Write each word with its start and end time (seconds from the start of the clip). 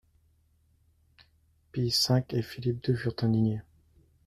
Pie 1.71 1.91
cinq 1.91 2.33
et 2.33 2.41
Philippe 2.41 2.83
deux 2.83 2.95
furent 2.95 3.13
indignés. 3.21 3.61